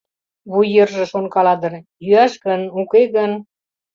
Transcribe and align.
Вуй 0.51 0.67
йырже 0.75 1.03
шонкала 1.11 1.55
дыр: 1.61 1.73
«Йӱаш 2.05 2.33
гын, 2.45 2.61
уке 2.79 3.01
гын? 3.15 3.31